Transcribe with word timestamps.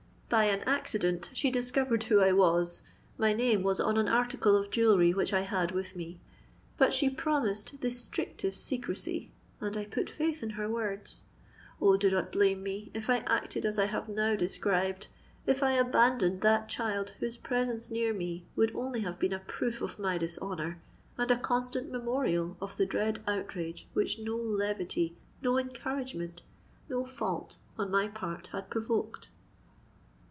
By 0.35 0.45
an 0.45 0.61
accident 0.61 1.29
she 1.33 1.51
discovered 1.51 2.03
who 2.03 2.21
I 2.21 2.31
was—my 2.31 3.33
name 3.33 3.63
was 3.63 3.81
on 3.81 3.97
an 3.97 4.07
article 4.07 4.55
of 4.55 4.69
jewellery 4.71 5.13
which 5.13 5.33
I 5.33 5.41
had 5.41 5.71
with 5.71 5.93
me. 5.93 6.21
But 6.77 6.93
she 6.93 7.09
promised 7.09 7.81
the 7.81 7.91
strictest 7.91 8.63
secrecy, 8.65 9.29
and 9.59 9.75
I 9.75 9.83
put 9.83 10.09
faith 10.09 10.41
in 10.41 10.51
her 10.51 10.69
words. 10.69 11.23
Oh! 11.81 11.97
do 11.97 12.09
not 12.09 12.31
blame 12.31 12.63
me, 12.63 12.91
if 12.93 13.09
I 13.09 13.17
acted 13.27 13.65
as 13.65 13.77
I 13.77 13.87
have 13.87 14.07
now 14.07 14.37
described—if 14.37 15.61
I 15.61 15.73
abandoned 15.73 16.39
that 16.43 16.69
child 16.69 17.09
whose 17.19 17.35
presence 17.35 17.91
near 17.91 18.13
me 18.13 18.45
would 18.55 18.73
only 18.73 19.01
have 19.01 19.19
been 19.19 19.33
a 19.33 19.39
proof 19.39 19.81
of 19.81 19.99
my 19.99 20.17
dishonour, 20.17 20.81
and 21.17 21.29
a 21.29 21.35
constant 21.37 21.91
memorial 21.91 22.55
of 22.61 22.77
the 22.77 22.85
dread 22.85 23.19
outrage 23.27 23.85
which 23.91 24.17
no 24.17 24.37
levity—no 24.37 25.57
encouragement—no 25.57 27.05
fault 27.05 27.57
on 27.77 27.91
my 27.91 28.07
part 28.07 28.47
had 28.53 28.69
provoked!" 28.69 29.27